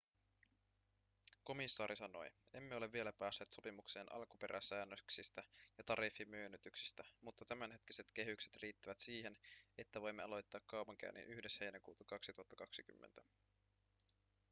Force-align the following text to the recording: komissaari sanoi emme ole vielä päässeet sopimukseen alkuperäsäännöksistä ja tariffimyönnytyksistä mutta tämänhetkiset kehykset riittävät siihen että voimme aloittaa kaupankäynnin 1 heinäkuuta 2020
komissaari 1.43 1.95
sanoi 1.95 2.31
emme 2.53 2.75
ole 2.75 2.91
vielä 2.91 3.13
päässeet 3.13 3.51
sopimukseen 3.51 4.11
alkuperäsäännöksistä 4.13 5.43
ja 5.77 5.83
tariffimyönnytyksistä 5.83 7.03
mutta 7.21 7.45
tämänhetkiset 7.45 8.05
kehykset 8.13 8.57
riittävät 8.61 8.99
siihen 8.99 9.37
että 9.77 10.01
voimme 10.01 10.23
aloittaa 10.23 10.61
kaupankäynnin 10.65 11.27
1 11.45 11.59
heinäkuuta 11.59 12.03
2020 12.07 13.21